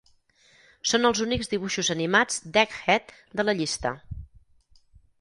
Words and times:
Són 0.91 1.05
els 1.09 1.21
únics 1.25 1.51
dibuixos 1.51 1.93
animats 1.97 2.41
d'Egghead 2.57 3.17
de 3.39 3.49
la 3.49 3.59
llista. 3.63 3.97